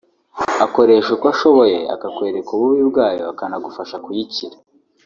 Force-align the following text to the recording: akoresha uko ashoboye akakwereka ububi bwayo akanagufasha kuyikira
akoresha 0.65 1.09
uko 1.15 1.25
ashoboye 1.33 1.77
akakwereka 1.95 2.49
ububi 2.53 2.83
bwayo 2.89 3.23
akanagufasha 3.31 3.95
kuyikira 4.05 4.55